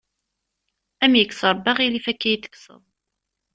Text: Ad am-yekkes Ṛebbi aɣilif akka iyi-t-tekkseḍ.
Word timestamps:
Ad 1.03 1.03
am-yekkes 1.09 1.41
Ṛebbi 1.51 1.69
aɣilif 1.71 2.05
akka 2.11 2.25
iyi-t-tekkseḍ. 2.27 2.81